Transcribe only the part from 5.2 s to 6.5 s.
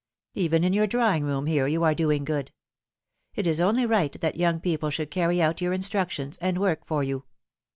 out your instructions,